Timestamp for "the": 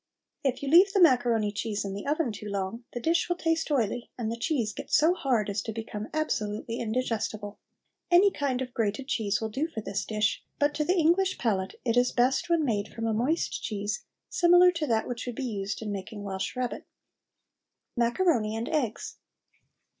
0.93-0.99, 1.93-2.07, 2.91-2.99, 4.31-4.35, 10.83-10.97